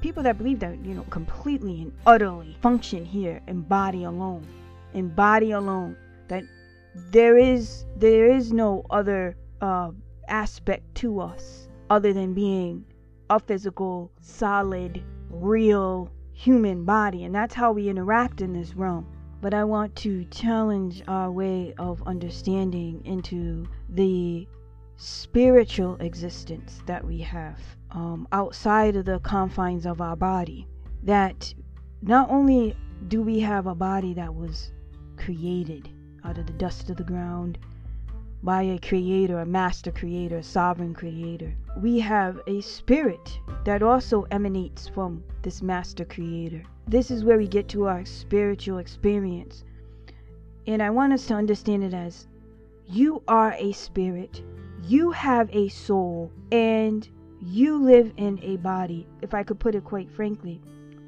people 0.00 0.22
that 0.22 0.38
believe 0.38 0.60
that 0.60 0.78
you 0.84 0.94
know 0.94 1.04
completely 1.10 1.82
and 1.82 1.92
utterly 2.06 2.56
function 2.60 3.04
here 3.04 3.40
in 3.46 3.60
body 3.62 4.04
alone, 4.04 4.46
in 4.94 5.08
body 5.08 5.52
alone. 5.52 5.96
That 6.28 6.44
there 7.12 7.36
is 7.36 7.84
there 7.96 8.26
is 8.26 8.52
no 8.52 8.84
other 8.90 9.36
uh, 9.60 9.90
aspect 10.28 10.94
to 10.96 11.20
us 11.20 11.68
other 11.90 12.12
than 12.12 12.34
being 12.34 12.84
a 13.30 13.40
physical, 13.40 14.10
solid, 14.20 15.02
real 15.30 16.10
human 16.32 16.84
body, 16.84 17.24
and 17.24 17.34
that's 17.34 17.54
how 17.54 17.72
we 17.72 17.88
interact 17.88 18.40
in 18.40 18.52
this 18.52 18.74
realm. 18.74 19.06
But 19.40 19.54
I 19.54 19.64
want 19.64 19.94
to 19.96 20.24
challenge 20.26 21.02
our 21.08 21.30
way 21.30 21.74
of 21.78 22.02
understanding 22.06 23.02
into 23.04 23.66
the 23.88 24.46
spiritual 24.96 25.96
existence 25.96 26.80
that 26.86 27.04
we 27.04 27.18
have 27.18 27.60
um, 27.90 28.26
outside 28.32 28.96
of 28.96 29.04
the 29.04 29.20
confines 29.20 29.86
of 29.86 30.00
our 30.00 30.16
body. 30.16 30.66
That 31.02 31.52
not 32.02 32.30
only 32.30 32.76
do 33.08 33.22
we 33.22 33.40
have 33.40 33.66
a 33.66 33.74
body 33.74 34.14
that 34.14 34.34
was 34.34 34.72
created 35.16 35.88
out 36.24 36.38
of 36.38 36.46
the 36.46 36.52
dust 36.54 36.90
of 36.90 36.96
the 36.96 37.04
ground 37.04 37.58
by 38.42 38.62
a 38.62 38.78
creator, 38.78 39.40
a 39.40 39.46
master 39.46 39.90
creator, 39.90 40.38
a 40.38 40.42
sovereign 40.42 40.94
creator. 40.94 41.54
We 41.80 41.98
have 42.00 42.40
a 42.46 42.60
spirit 42.60 43.40
that 43.64 43.82
also 43.82 44.22
emanates 44.30 44.88
from 44.88 45.24
this 45.42 45.62
master 45.62 46.04
creator. 46.04 46.62
This 46.86 47.10
is 47.10 47.24
where 47.24 47.38
we 47.38 47.48
get 47.48 47.68
to 47.68 47.86
our 47.88 48.04
spiritual 48.04 48.78
experience. 48.78 49.64
And 50.66 50.82
I 50.82 50.90
want 50.90 51.12
us 51.12 51.26
to 51.26 51.34
understand 51.34 51.84
it 51.84 51.94
as 51.94 52.26
you 52.88 53.22
are 53.26 53.54
a 53.58 53.72
spirit, 53.72 54.42
you 54.82 55.10
have 55.10 55.48
a 55.52 55.68
soul, 55.68 56.30
and 56.52 57.08
you 57.42 57.78
live 57.78 58.12
in 58.16 58.38
a 58.42 58.56
body. 58.58 59.06
If 59.22 59.34
I 59.34 59.42
could 59.42 59.58
put 59.58 59.74
it 59.74 59.84
quite 59.84 60.10
frankly, 60.10 60.60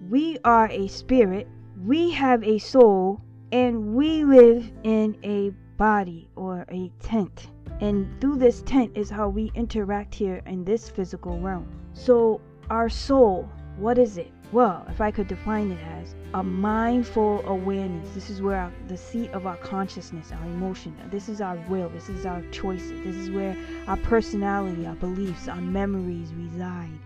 we 0.08 0.38
are 0.44 0.68
a 0.70 0.88
spirit, 0.88 1.46
we 1.84 2.10
have 2.12 2.42
a 2.42 2.58
soul, 2.58 3.20
and 3.52 3.94
we 3.94 4.24
live 4.24 4.70
in 4.82 5.16
a 5.22 5.50
body 5.76 6.28
or 6.34 6.47
a 6.70 6.90
tent. 7.00 7.48
And 7.80 8.20
through 8.20 8.36
this 8.36 8.62
tent 8.62 8.92
is 8.96 9.10
how 9.10 9.28
we 9.28 9.52
interact 9.54 10.14
here 10.14 10.42
in 10.46 10.64
this 10.64 10.88
physical 10.88 11.38
realm. 11.40 11.68
So, 11.92 12.40
our 12.70 12.88
soul, 12.88 13.48
what 13.76 13.98
is 13.98 14.18
it? 14.18 14.32
Well, 14.50 14.86
if 14.88 15.00
I 15.02 15.10
could 15.10 15.28
define 15.28 15.70
it 15.70 15.78
as 16.00 16.14
a 16.32 16.42
mindful 16.42 17.46
awareness, 17.46 18.08
this 18.14 18.30
is 18.30 18.40
where 18.40 18.56
our, 18.56 18.72
the 18.88 18.96
seat 18.96 19.30
of 19.32 19.46
our 19.46 19.58
consciousness, 19.58 20.32
our 20.32 20.44
emotion, 20.46 20.96
this 21.10 21.28
is 21.28 21.42
our 21.42 21.56
will, 21.68 21.90
this 21.90 22.08
is 22.08 22.24
our 22.24 22.42
choices, 22.50 23.04
this 23.04 23.14
is 23.14 23.30
where 23.30 23.54
our 23.86 23.98
personality, 23.98 24.86
our 24.86 24.94
beliefs, 24.94 25.48
our 25.48 25.60
memories 25.60 26.32
reside. 26.34 26.98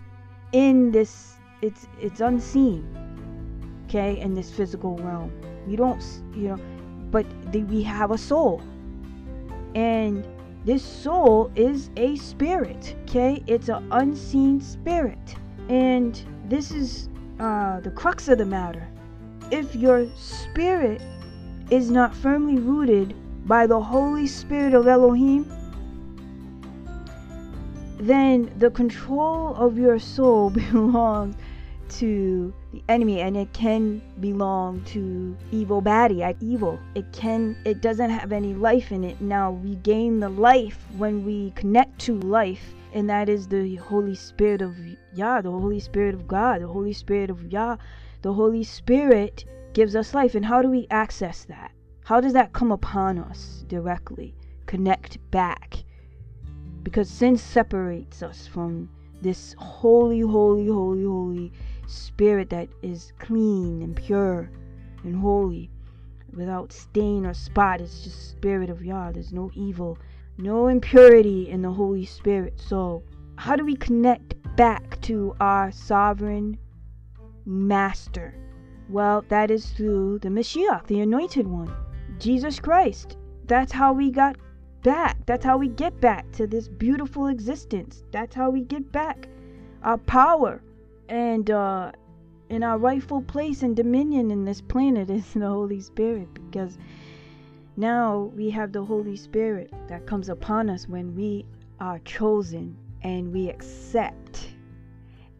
In 0.53 0.91
this, 0.91 1.35
it's 1.61 1.85
it's 1.99 2.21
unseen, 2.21 2.87
okay, 3.87 4.17
in 4.19 4.33
this 4.33 4.49
physical 4.49 4.97
realm. 4.97 5.31
You 5.67 5.75
don't, 5.75 6.01
you 6.33 6.49
know, 6.49 6.59
but 7.11 7.25
we 7.53 7.83
have 7.83 8.11
a 8.11 8.17
soul. 8.17 8.61
And 9.75 10.25
this 10.65 10.83
soul 10.83 11.51
is 11.55 11.89
a 11.97 12.15
spirit, 12.15 12.95
okay? 13.03 13.43
It's 13.47 13.69
an 13.69 13.87
unseen 13.91 14.61
spirit. 14.61 15.35
And 15.69 16.19
this 16.47 16.71
is 16.71 17.09
uh, 17.39 17.79
the 17.81 17.91
crux 17.91 18.27
of 18.27 18.37
the 18.37 18.45
matter. 18.45 18.87
If 19.51 19.75
your 19.75 20.07
spirit 20.15 21.01
is 21.69 21.91
not 21.91 22.15
firmly 22.15 22.61
rooted 22.61 23.15
by 23.47 23.67
the 23.67 23.79
Holy 23.79 24.27
Spirit 24.27 24.73
of 24.73 24.87
Elohim, 24.87 25.51
then 27.99 28.51
the 28.57 28.69
control 28.71 29.55
of 29.55 29.77
your 29.77 29.99
soul 29.99 30.49
belongs 30.71 31.35
to 31.99 32.53
the 32.71 32.83
enemy 32.89 33.21
and 33.21 33.37
it 33.37 33.51
can 33.53 34.01
belong 34.19 34.81
to 34.85 35.35
evil 35.51 35.81
baddie 35.81 36.21
at 36.21 36.35
evil. 36.41 36.79
It 36.95 37.11
can 37.11 37.55
it 37.65 37.81
doesn't 37.81 38.09
have 38.09 38.31
any 38.31 38.53
life 38.53 38.91
in 38.91 39.03
it. 39.03 39.21
Now 39.21 39.51
we 39.51 39.75
gain 39.75 40.19
the 40.19 40.29
life 40.29 40.85
when 40.97 41.25
we 41.25 41.51
connect 41.51 41.99
to 42.01 42.19
life 42.19 42.73
and 42.93 43.09
that 43.09 43.29
is 43.29 43.47
the 43.47 43.75
holy 43.75 44.15
spirit 44.15 44.61
of 44.61 44.75
yah 45.13 45.41
the 45.41 45.51
holy 45.51 45.79
spirit 45.79 46.13
of 46.13 46.27
god 46.27 46.61
the 46.61 46.67
holy 46.67 46.93
spirit 46.93 47.29
of 47.29 47.51
yah. 47.51 47.77
The 48.21 48.33
holy 48.33 48.63
spirit 48.63 49.45
gives 49.73 49.95
us 49.95 50.13
life 50.13 50.33
and 50.33 50.45
how 50.45 50.61
do 50.61 50.69
we 50.69 50.87
access 50.89 51.43
that? 51.45 51.71
How 52.05 52.21
does 52.21 52.33
that 52.33 52.53
come 52.53 52.71
upon 52.71 53.19
us 53.19 53.65
directly? 53.67 54.33
Connect 54.65 55.19
back. 55.31 55.83
Because 56.83 57.09
sin 57.09 57.37
separates 57.37 58.23
us 58.23 58.47
from 58.47 58.89
this 59.21 59.55
holy 59.57 60.19
holy 60.19 60.67
holy 60.67 61.03
holy 61.03 61.53
spirit 61.87 62.49
that 62.49 62.69
is 62.81 63.13
clean 63.19 63.81
and 63.81 63.95
pure 63.95 64.49
and 65.03 65.15
holy 65.15 65.69
without 66.33 66.71
stain 66.71 67.25
or 67.25 67.33
spot. 67.33 67.81
It's 67.81 68.03
just 68.03 68.31
spirit 68.31 68.69
of 68.69 68.83
Yah. 68.83 69.11
There's 69.11 69.33
no 69.33 69.51
evil, 69.53 69.97
no 70.37 70.67
impurity 70.67 71.49
in 71.49 71.61
the 71.61 71.71
Holy 71.71 72.05
Spirit. 72.05 72.59
So, 72.59 73.03
how 73.35 73.55
do 73.55 73.65
we 73.65 73.75
connect 73.75 74.35
back 74.55 75.01
to 75.01 75.35
our 75.39 75.71
sovereign 75.71 76.57
master? 77.45 78.35
Well, 78.89 79.23
that 79.29 79.49
is 79.51 79.71
through 79.71 80.19
the 80.19 80.29
Mashiach, 80.29 80.87
the 80.87 81.01
anointed 81.01 81.47
one, 81.47 81.73
Jesus 82.19 82.59
Christ. 82.59 83.17
That's 83.45 83.71
how 83.71 83.93
we 83.93 84.11
got 84.11 84.37
back. 84.83 85.25
That's 85.25 85.45
how 85.45 85.57
we 85.57 85.69
get 85.69 85.99
back 85.99 86.31
to 86.33 86.47
this 86.47 86.67
beautiful 86.67 87.27
existence. 87.27 88.03
That's 88.11 88.35
how 88.35 88.49
we 88.49 88.61
get 88.61 88.91
back 88.91 89.27
our 89.83 89.97
power 89.97 90.61
and 91.09 91.49
uh, 91.51 91.91
in 92.49 92.63
our 92.63 92.77
rightful 92.77 93.21
place 93.21 93.63
and 93.63 93.75
dominion 93.75 94.31
in 94.31 94.45
this 94.45 94.61
planet 94.61 95.09
is 95.09 95.33
the 95.33 95.47
Holy 95.47 95.81
Spirit 95.81 96.33
because 96.33 96.77
now 97.75 98.31
we 98.35 98.49
have 98.51 98.71
the 98.71 98.83
Holy 98.83 99.15
Spirit 99.15 99.73
that 99.87 100.05
comes 100.05 100.29
upon 100.29 100.69
us 100.69 100.87
when 100.87 101.15
we 101.15 101.45
are 101.79 101.99
chosen 101.99 102.77
and 103.01 103.33
we 103.33 103.49
accept 103.49 104.49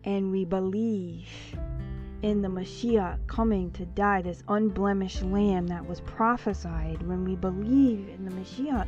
and 0.03 0.31
we 0.31 0.43
believe 0.43 1.27
in 2.23 2.41
the 2.41 2.49
Messiah 2.49 3.17
coming 3.27 3.69
to 3.71 3.85
die, 3.85 4.21
this 4.21 4.43
unblemished 4.47 5.23
lamb 5.23 5.67
that 5.67 5.85
was 5.85 5.99
prophesied, 6.01 7.01
when 7.03 7.25
we 7.25 7.35
believe 7.35 8.07
in 8.09 8.25
the 8.25 8.31
Messiah, 8.31 8.85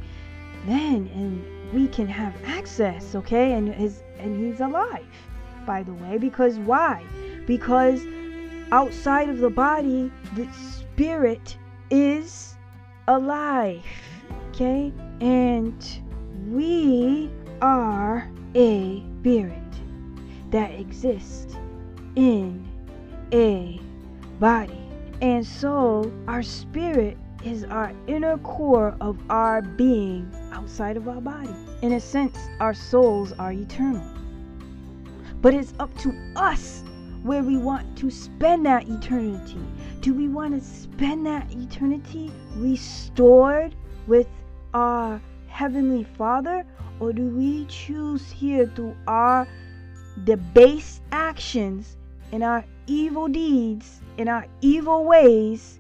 then 0.65 1.10
and 1.13 1.74
we 1.74 1.88
can 1.88 2.08
have 2.08 2.34
access, 2.46 3.13
okay? 3.13 3.53
And 3.53 3.74
his 3.74 4.03
and 4.17 4.44
he's 4.44 4.62
alive, 4.62 5.05
by 5.65 5.84
the 5.84 5.93
way, 5.93 6.17
because 6.17 6.57
why? 6.60 7.03
Because 7.45 8.05
outside 8.72 9.29
of 9.29 9.39
the 9.39 9.50
body, 9.50 10.12
the 10.36 10.48
spirit 10.53 11.57
is 11.89 12.55
alive, 13.07 13.86
okay? 14.50 14.91
And 15.22 15.84
we 16.50 17.29
are 17.62 18.29
a 18.55 19.03
spirit 19.22 19.62
that 20.51 20.72
exists 20.72 21.55
in 22.15 22.65
a 23.34 23.79
body. 24.39 24.79
And 25.22 25.45
so 25.45 26.12
our 26.27 26.43
spirit 26.43 27.17
is 27.43 27.63
our 27.65 27.93
inner 28.07 28.38
core 28.39 28.95
of 29.01 29.17
our 29.29 29.62
being 29.62 30.31
outside 30.51 30.98
of 30.98 31.07
our 31.07 31.22
body. 31.22 31.53
In 31.81 31.93
a 31.93 32.00
sense, 32.00 32.38
our 32.60 32.74
souls 32.74 33.34
are 33.34 33.51
eternal. 33.51 34.03
But 35.46 35.54
it's 35.54 35.75
up 35.78 35.96
to 36.00 36.12
us 36.36 36.84
where 37.22 37.44
we 37.44 37.56
want 37.56 37.96
to 38.00 38.10
spend 38.10 38.66
that 38.66 38.90
eternity. 38.90 39.62
Do 40.00 40.16
we 40.16 40.28
want 40.28 40.56
to 40.56 40.68
spend 40.68 41.28
that 41.28 41.52
eternity 41.52 42.32
restored 42.56 43.75
with 44.08 44.25
our 44.74 45.22
Heavenly 45.46 46.04
Father? 46.04 46.66
Or 47.00 47.14
do 47.14 47.28
we 47.28 47.66
choose 47.66 48.32
here 48.32 48.66
through 48.66 48.98
our 49.08 49.48
debased 50.24 51.04
actions 51.12 51.96
and 52.32 52.44
our 52.44 52.66
evil 52.88 53.28
deeds 53.28 54.02
and 54.18 54.28
our 54.28 54.48
evil 54.62 55.06
ways 55.06 55.80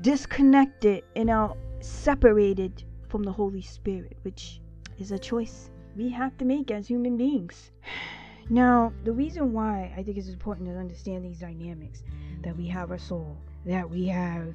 disconnected 0.00 1.04
and 1.14 1.30
are 1.30 1.56
separated 1.78 2.82
from 3.08 3.22
the 3.22 3.30
Holy 3.30 3.62
Spirit, 3.62 4.16
which 4.22 4.60
is 4.98 5.12
a 5.12 5.18
choice 5.20 5.70
we 5.94 6.08
have 6.08 6.36
to 6.38 6.44
make 6.44 6.72
as 6.72 6.88
human 6.88 7.16
beings. 7.16 7.70
Now, 8.48 8.92
the 9.04 9.12
reason 9.12 9.52
why 9.52 9.92
I 9.96 10.02
think 10.02 10.16
it's 10.16 10.28
important 10.28 10.68
to 10.68 10.76
understand 10.76 11.24
these 11.24 11.38
dynamics 11.40 12.02
that 12.42 12.56
we 12.56 12.68
have 12.68 12.92
a 12.92 12.98
soul, 12.98 13.36
that 13.64 13.88
we 13.88 14.06
have 14.06 14.54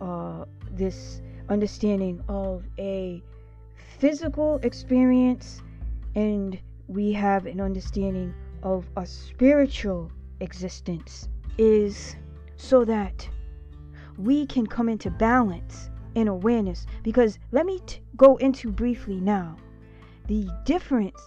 uh, 0.00 0.44
this 0.70 1.20
understanding 1.48 2.22
of 2.28 2.64
a 2.78 3.22
physical 3.98 4.60
experience, 4.62 5.62
and 6.14 6.58
we 6.86 7.12
have 7.12 7.46
an 7.46 7.60
understanding 7.60 8.32
of 8.62 8.88
a 8.96 9.04
spiritual 9.04 10.10
existence 10.40 11.28
is 11.58 12.16
so 12.56 12.84
that 12.84 13.28
we 14.18 14.46
can 14.46 14.66
come 14.66 14.88
into 14.88 15.10
balance 15.10 15.90
and 16.14 16.28
awareness. 16.28 16.86
Because 17.02 17.38
let 17.50 17.66
me 17.66 17.80
t- 17.86 18.00
go 18.16 18.36
into 18.36 18.70
briefly 18.70 19.20
now 19.20 19.56
the 20.28 20.48
difference 20.64 21.20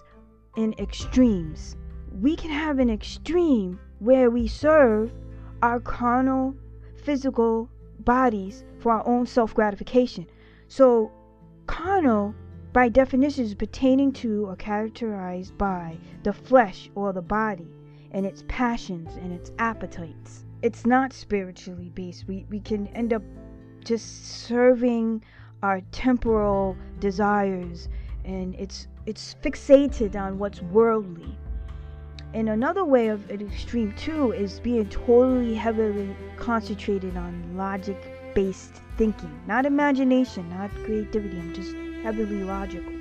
in 0.55 0.74
extremes. 0.79 1.75
We 2.22 2.38
can 2.38 2.50
have 2.50 2.79
an 2.79 2.89
extreme 2.89 3.77
where 4.00 4.29
we 4.29 4.48
serve 4.48 5.12
our 5.62 5.81
carnal, 5.81 6.55
physical 6.95 7.69
bodies 8.00 8.63
for 8.79 8.93
our 8.93 9.05
own 9.05 9.25
self 9.25 9.53
gratification. 9.53 10.25
So, 10.69 11.12
carnal, 11.67 12.34
by 12.72 12.88
definition, 12.88 13.43
is 13.43 13.53
pertaining 13.53 14.13
to 14.13 14.45
or 14.45 14.55
characterized 14.55 15.57
by 15.57 15.98
the 16.24 16.31
flesh 16.31 16.89
or 16.95 17.12
the 17.12 17.22
body 17.22 17.67
and 18.11 18.25
its 18.25 18.46
passions 18.48 19.18
and 19.18 19.33
its 19.33 19.51
appetites. 19.59 20.46
It's 20.61 20.85
not 20.85 21.11
spiritually 21.11 21.92
based. 21.94 22.29
We, 22.29 22.46
we 22.50 22.61
can 22.61 22.87
end 22.87 23.11
up 23.11 23.24
just 23.83 24.25
serving 24.25 25.22
our 25.61 25.81
temporal 25.92 26.77
desires 27.00 27.89
and 28.24 28.55
it's 28.55 28.87
it's 29.05 29.35
fixated 29.44 30.16
on 30.16 30.39
what's 30.39 30.61
worldly. 30.61 31.37
And 32.35 32.50
another 32.50 32.83
way 32.83 33.07
of 33.07 33.29
an 33.31 33.41
extreme 33.41 33.93
too 33.93 34.33
is 34.33 34.59
being 34.59 34.89
totally 34.89 35.55
heavily 35.55 36.15
concentrated 36.35 37.15
on 37.15 37.55
logic 37.55 37.98
based 38.35 38.81
thinking. 38.98 39.39
Not 39.48 39.65
imagination, 39.65 40.50
not 40.50 40.69
creativity. 40.83 41.39
I'm 41.39 41.53
just 41.53 41.74
heavily 42.03 42.43
logical, 42.43 42.91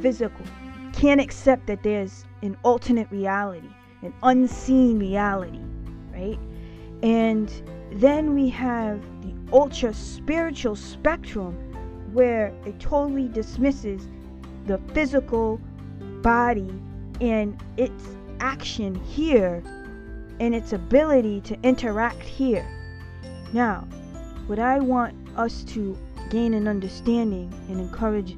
physical. 0.00 0.46
Can't 0.92 1.20
accept 1.20 1.66
that 1.66 1.82
there's 1.82 2.24
an 2.42 2.56
alternate 2.62 3.10
reality 3.10 3.68
an 4.04 4.12
unseen 4.22 4.98
reality, 4.98 5.60
right? 6.12 6.38
And 7.02 7.50
then 7.92 8.34
we 8.34 8.48
have 8.50 9.00
the 9.22 9.34
ultra 9.52 9.92
spiritual 9.92 10.76
spectrum 10.76 11.54
where 12.12 12.54
it 12.64 12.78
totally 12.78 13.28
dismisses 13.28 14.08
the 14.66 14.78
physical 14.92 15.60
body 16.22 16.68
and 17.20 17.60
its 17.76 18.04
action 18.40 18.94
here 18.94 19.62
and 20.40 20.54
its 20.54 20.72
ability 20.72 21.40
to 21.42 21.58
interact 21.62 22.22
here. 22.22 22.66
Now, 23.52 23.86
what 24.46 24.58
I 24.58 24.80
want 24.80 25.14
us 25.36 25.62
to 25.64 25.96
gain 26.30 26.54
an 26.54 26.68
understanding 26.68 27.52
and 27.68 27.80
encourage 27.80 28.36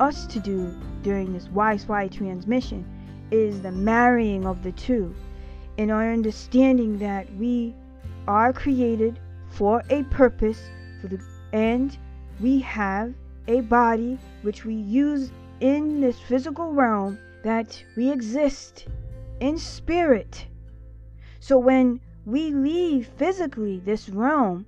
us 0.00 0.26
to 0.26 0.40
do 0.40 0.74
during 1.02 1.32
this 1.32 1.44
Wi-Fi 1.44 2.08
transmission 2.08 2.84
is 3.30 3.60
the 3.60 3.72
marrying 3.72 4.46
of 4.46 4.62
the 4.62 4.72
two 4.72 5.14
in 5.76 5.90
our 5.90 6.12
understanding 6.12 6.98
that 6.98 7.32
we 7.34 7.74
are 8.26 8.52
created 8.52 9.18
for 9.48 9.82
a 9.90 10.02
purpose 10.04 10.60
for 11.00 11.08
the 11.08 11.20
and 11.52 11.96
we 12.40 12.60
have 12.60 13.14
a 13.46 13.60
body 13.62 14.18
which 14.42 14.64
we 14.64 14.74
use 14.74 15.30
in 15.60 16.00
this 16.00 16.18
physical 16.18 16.72
realm 16.72 17.18
that 17.42 17.82
we 17.96 18.10
exist 18.10 18.86
in 19.40 19.58
spirit 19.58 20.46
so 21.40 21.58
when 21.58 22.00
we 22.24 22.50
leave 22.50 23.06
physically 23.16 23.80
this 23.84 24.08
realm 24.08 24.66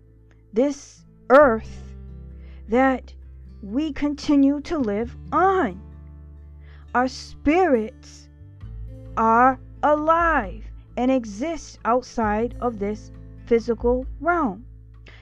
this 0.53 1.05
earth 1.31 1.95
that 2.69 3.13
we 3.63 3.93
continue 3.93 4.61
to 4.61 4.79
live 4.79 5.17
on 5.33 5.81
our 6.95 7.09
spirits 7.09 8.29
are 9.17 9.61
alive 9.83 10.65
and 10.97 11.11
exist 11.11 11.79
outside 11.85 12.57
of 12.61 12.79
this 12.79 13.13
physical 13.47 14.07
realm. 14.21 14.65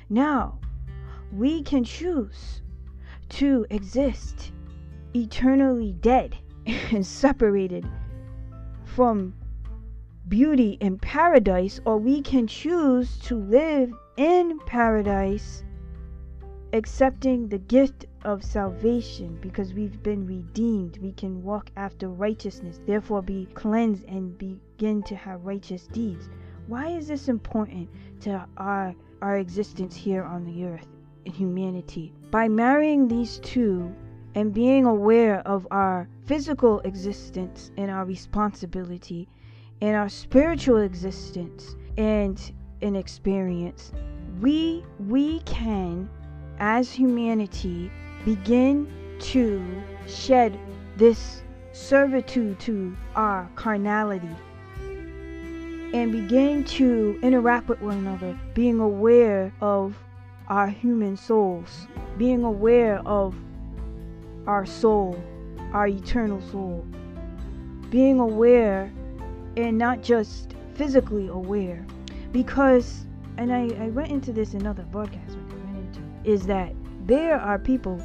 Now, 0.08 0.58
we 1.32 1.62
can 1.62 1.84
choose 1.84 2.62
to 3.30 3.66
exist 3.70 4.52
eternally 5.14 5.92
dead 5.92 6.36
and 6.66 7.04
separated 7.04 7.86
from 8.84 9.34
beauty 10.28 10.76
in 10.80 10.98
paradise, 10.98 11.80
or 11.84 11.98
we 11.98 12.20
can 12.22 12.46
choose 12.46 13.18
to 13.18 13.36
live 13.36 13.92
in 14.16 14.58
paradise 14.66 15.62
accepting 16.72 17.48
the 17.48 17.58
gift 17.58 18.04
of 18.24 18.44
salvation 18.44 19.38
because 19.40 19.72
we've 19.72 20.02
been 20.02 20.26
redeemed. 20.26 20.98
We 20.98 21.12
can 21.12 21.42
walk 21.42 21.70
after 21.76 22.08
righteousness, 22.08 22.80
therefore 22.86 23.22
be 23.22 23.46
cleansed 23.54 24.04
and 24.04 24.36
begin 24.36 25.02
to 25.04 25.16
have 25.16 25.46
righteous 25.46 25.86
deeds. 25.86 26.28
Why 26.66 26.88
is 26.88 27.08
this 27.08 27.28
important 27.28 27.88
to 28.20 28.46
our 28.58 28.94
our 29.22 29.38
existence 29.38 29.96
here 29.96 30.22
on 30.22 30.44
the 30.44 30.64
earth 30.64 30.86
in 31.24 31.32
humanity? 31.32 32.12
By 32.30 32.48
marrying 32.48 33.08
these 33.08 33.38
two 33.38 33.94
and 34.34 34.52
being 34.52 34.84
aware 34.84 35.40
of 35.40 35.66
our 35.70 36.08
physical 36.26 36.80
existence 36.80 37.70
and 37.78 37.90
our 37.90 38.04
responsibility 38.04 39.26
and 39.80 39.96
our 39.96 40.08
spiritual 40.08 40.78
existence 40.78 41.76
and 41.96 42.52
in 42.80 42.96
experience, 42.96 43.92
we 44.40 44.84
we 45.08 45.40
can 45.40 46.08
as 46.58 46.92
humanity 46.92 47.90
begin 48.24 48.88
to 49.20 49.64
shed 50.06 50.58
this 50.96 51.42
servitude 51.72 52.58
to 52.60 52.96
our 53.14 53.48
carnality 53.54 54.30
and 55.94 56.12
begin 56.12 56.64
to 56.64 57.18
interact 57.22 57.68
with 57.68 57.80
one 57.80 57.98
another, 57.98 58.38
being 58.54 58.80
aware 58.80 59.52
of 59.60 59.96
our 60.48 60.66
human 60.66 61.16
souls, 61.16 61.86
being 62.16 62.44
aware 62.44 62.98
of 63.06 63.34
our 64.46 64.66
soul, 64.66 65.18
our 65.72 65.86
eternal 65.86 66.40
soul, 66.50 66.84
being 67.90 68.18
aware 68.18 68.92
and 69.56 69.78
not 69.78 70.02
just 70.02 70.54
physically 70.74 71.28
aware. 71.28 71.84
Because, 72.32 73.06
and 73.36 73.52
I, 73.52 73.68
I 73.80 73.88
went 73.88 74.10
into 74.10 74.32
this 74.32 74.54
in 74.54 74.66
other 74.66 74.82
broadcasts 74.84 75.36
is 76.28 76.46
that 76.46 76.72
there 77.06 77.40
are 77.40 77.58
people 77.58 78.02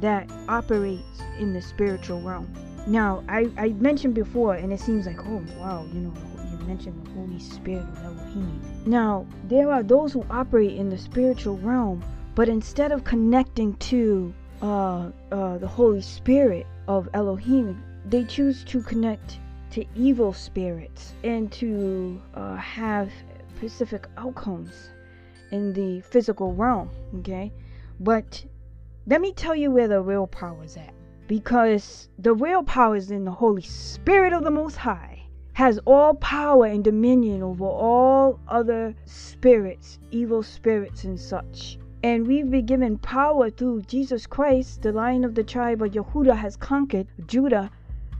that 0.00 0.28
operate 0.48 1.00
in 1.38 1.52
the 1.52 1.62
spiritual 1.62 2.20
realm. 2.20 2.52
Now, 2.88 3.22
I, 3.28 3.48
I 3.56 3.68
mentioned 3.70 4.14
before, 4.14 4.54
and 4.54 4.72
it 4.72 4.80
seems 4.80 5.06
like, 5.06 5.20
oh, 5.26 5.44
wow, 5.58 5.86
you 5.92 6.00
know, 6.00 6.12
you 6.50 6.58
mentioned 6.66 7.06
the 7.06 7.10
Holy 7.12 7.38
Spirit 7.38 7.82
of 7.82 8.04
Elohim. 8.04 8.60
Now, 8.84 9.26
there 9.44 9.70
are 9.70 9.82
those 9.82 10.12
who 10.12 10.24
operate 10.28 10.72
in 10.72 10.90
the 10.90 10.98
spiritual 10.98 11.56
realm, 11.58 12.04
but 12.34 12.48
instead 12.48 12.90
of 12.90 13.04
connecting 13.04 13.74
to 13.76 14.34
uh, 14.60 15.10
uh, 15.30 15.58
the 15.58 15.68
Holy 15.68 16.02
Spirit 16.02 16.66
of 16.88 17.08
Elohim, 17.14 17.82
they 18.06 18.24
choose 18.24 18.64
to 18.64 18.82
connect 18.82 19.38
to 19.76 19.84
evil 19.94 20.32
spirits 20.32 21.12
and 21.22 21.52
to 21.52 22.18
uh, 22.32 22.56
have 22.56 23.12
specific 23.58 24.06
outcomes 24.16 24.88
in 25.50 25.74
the 25.74 26.00
physical 26.00 26.54
realm. 26.54 26.88
Okay, 27.18 27.52
but 28.00 28.42
let 29.06 29.20
me 29.20 29.32
tell 29.32 29.54
you 29.54 29.70
where 29.70 29.86
the 29.86 30.00
real 30.00 30.26
power 30.26 30.64
is 30.64 30.78
at. 30.78 30.94
Because 31.26 32.08
the 32.18 32.32
real 32.32 32.62
power 32.62 32.96
is 32.96 33.10
in 33.10 33.26
the 33.26 33.30
Holy 33.30 33.60
Spirit 33.60 34.32
of 34.32 34.44
the 34.44 34.50
Most 34.50 34.76
High, 34.76 35.24
has 35.52 35.78
all 35.84 36.14
power 36.14 36.64
and 36.64 36.82
dominion 36.82 37.42
over 37.42 37.66
all 37.66 38.40
other 38.48 38.94
spirits, 39.04 39.98
evil 40.10 40.42
spirits, 40.42 41.04
and 41.04 41.20
such. 41.20 41.78
And 42.02 42.26
we've 42.26 42.50
been 42.50 42.64
given 42.64 42.96
power 42.96 43.50
through 43.50 43.82
Jesus 43.82 44.26
Christ, 44.26 44.80
the 44.80 44.92
lion 44.92 45.22
of 45.22 45.34
the 45.34 45.44
tribe 45.44 45.82
of 45.82 45.90
Yehuda 45.90 46.34
has 46.34 46.56
conquered 46.56 47.08
Judah. 47.26 47.70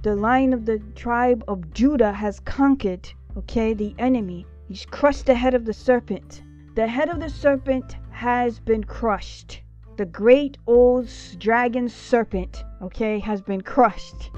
The 0.03 0.15
lion 0.15 0.53
of 0.53 0.67
the 0.67 0.79
tribe 0.95 1.43
of 1.49 1.73
Judah 1.73 2.13
has 2.13 2.41
conquered, 2.41 3.13
okay, 3.37 3.75
the 3.75 3.95
enemy. 3.99 4.47
He's 4.69 4.87
crushed 4.87 5.27
the 5.27 5.35
head 5.35 5.55
of 5.55 5.65
the 5.65 5.73
serpent. 5.73 6.43
The 6.75 6.87
head 6.87 7.09
of 7.09 7.21
the 7.21 7.29
serpent 7.29 7.97
has 8.11 8.61
been 8.61 8.85
crushed. 8.85 9.63
The 9.97 10.07
great 10.07 10.59
old 10.67 11.09
dragon 11.39 11.89
serpent, 11.89 12.65
okay, 12.83 13.19
has 13.19 13.41
been 13.41 13.63
crushed. 13.63 14.31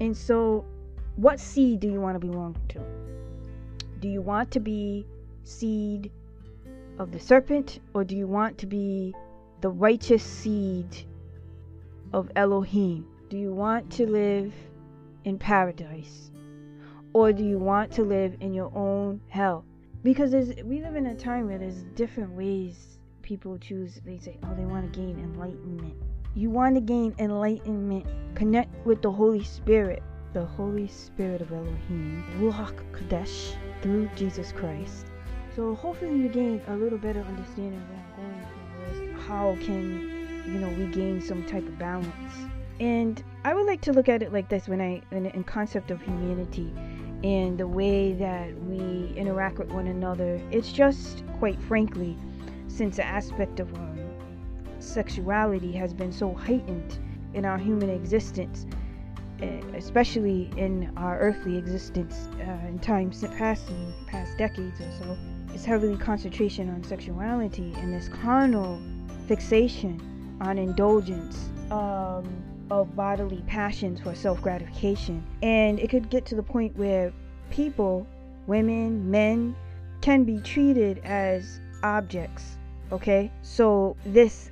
And 0.00 0.16
so, 0.16 0.64
what 1.16 1.40
seed 1.40 1.80
do 1.80 1.90
you 1.90 2.00
want 2.00 2.14
to 2.14 2.26
belong 2.26 2.56
to? 2.68 2.80
Do 4.00 4.08
you 4.08 4.22
want 4.22 4.50
to 4.52 4.60
be 4.60 5.04
seed 5.42 6.12
of 6.98 7.10
the 7.10 7.18
serpent, 7.18 7.80
or 7.92 8.04
do 8.04 8.16
you 8.16 8.26
want 8.26 8.56
to 8.58 8.66
be 8.66 9.14
the 9.60 9.68
righteous 9.68 10.22
seed 10.22 10.86
of 12.12 12.30
Elohim? 12.36 13.06
Do 13.28 13.36
you 13.36 13.52
want 13.52 13.90
to 13.92 14.06
live 14.06 14.52
in 15.28 15.38
paradise? 15.38 16.30
Or 17.12 17.32
do 17.32 17.44
you 17.44 17.58
want 17.58 17.92
to 17.92 18.02
live 18.02 18.36
in 18.40 18.52
your 18.52 18.72
own 18.74 19.20
hell? 19.28 19.64
Because 20.02 20.32
we 20.64 20.82
live 20.82 20.96
in 20.96 21.06
a 21.06 21.14
time 21.14 21.46
where 21.46 21.58
there's 21.58 21.82
different 21.94 22.30
ways 22.32 22.98
people 23.22 23.58
choose, 23.58 24.00
they 24.06 24.18
say, 24.18 24.38
oh, 24.44 24.54
they 24.56 24.64
want 24.64 24.90
to 24.90 24.98
gain 24.98 25.18
enlightenment. 25.18 25.94
You 26.34 26.50
want 26.50 26.76
to 26.76 26.80
gain 26.80 27.14
enlightenment, 27.18 28.06
connect 28.34 28.86
with 28.86 29.02
the 29.02 29.10
Holy 29.10 29.44
Spirit, 29.44 30.02
the 30.32 30.44
Holy 30.44 30.88
Spirit 30.88 31.42
of 31.42 31.52
Elohim, 31.52 32.24
Ruach 32.38 32.80
Kodesh, 32.92 33.54
through 33.82 34.08
Jesus 34.16 34.52
Christ. 34.52 35.06
So 35.54 35.74
hopefully 35.74 36.16
you 36.16 36.28
gain 36.28 36.62
a 36.68 36.76
little 36.76 36.98
better 36.98 37.20
understanding 37.20 37.82
of 37.82 38.24
I'm 38.24 39.02
going 39.02 39.14
how 39.28 39.56
can, 39.60 40.44
you 40.46 40.60
know, 40.60 40.68
we 40.70 40.86
gain 40.86 41.20
some 41.20 41.44
type 41.44 41.66
of 41.66 41.78
balance. 41.78 42.48
And 42.80 43.22
I 43.44 43.54
would 43.54 43.66
like 43.66 43.80
to 43.82 43.92
look 43.92 44.08
at 44.08 44.22
it 44.22 44.32
like 44.32 44.48
this 44.48 44.68
when 44.68 44.80
I, 44.80 45.02
in, 45.10 45.26
in 45.26 45.44
concept 45.44 45.90
of 45.90 46.00
humanity 46.00 46.72
and 47.24 47.58
the 47.58 47.66
way 47.66 48.12
that 48.12 48.56
we 48.62 49.12
interact 49.16 49.58
with 49.58 49.70
one 49.70 49.88
another. 49.88 50.40
It's 50.50 50.72
just, 50.72 51.24
quite 51.38 51.60
frankly, 51.62 52.16
since 52.68 52.96
the 52.96 53.04
aspect 53.04 53.58
of 53.58 53.72
um, 53.74 53.98
sexuality 54.78 55.72
has 55.72 55.92
been 55.92 56.12
so 56.12 56.32
heightened 56.32 56.98
in 57.34 57.44
our 57.44 57.58
human 57.58 57.90
existence, 57.90 58.66
eh, 59.42 59.60
especially 59.74 60.50
in 60.56 60.92
our 60.96 61.18
earthly 61.18 61.56
existence 61.56 62.28
uh, 62.40 62.68
in 62.68 62.78
times 62.78 63.24
past, 63.36 63.68
in 63.68 63.92
past 64.06 64.38
decades 64.38 64.80
or 64.80 64.90
so, 65.00 65.18
it's 65.52 65.64
heavily 65.64 65.96
concentration 65.96 66.70
on 66.70 66.84
sexuality 66.84 67.74
and 67.78 67.92
this 67.92 68.08
carnal 68.08 68.80
fixation 69.26 70.00
on 70.40 70.56
indulgence 70.56 71.48
um, 71.72 72.47
of 72.70 72.94
bodily 72.94 73.42
passions 73.46 74.00
for 74.00 74.14
self 74.14 74.40
gratification. 74.42 75.24
And 75.42 75.78
it 75.78 75.90
could 75.90 76.10
get 76.10 76.26
to 76.26 76.34
the 76.34 76.42
point 76.42 76.76
where 76.76 77.12
people, 77.50 78.06
women, 78.46 79.10
men, 79.10 79.56
can 80.00 80.24
be 80.24 80.40
treated 80.40 80.98
as 81.04 81.60
objects 81.82 82.58
Okay, 82.90 83.30
so 83.42 83.96
this 84.06 84.50